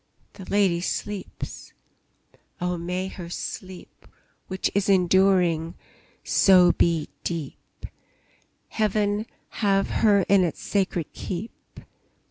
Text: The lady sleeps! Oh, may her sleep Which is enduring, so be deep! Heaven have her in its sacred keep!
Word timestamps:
The 0.33 0.45
lady 0.49 0.81
sleeps! 0.81 1.73
Oh, 2.59 2.75
may 2.75 3.07
her 3.07 3.29
sleep 3.29 4.07
Which 4.47 4.71
is 4.73 4.89
enduring, 4.89 5.75
so 6.23 6.71
be 6.71 7.07
deep! 7.23 7.85
Heaven 8.69 9.27
have 9.61 9.91
her 10.01 10.21
in 10.27 10.43
its 10.43 10.59
sacred 10.59 11.13
keep! 11.13 11.81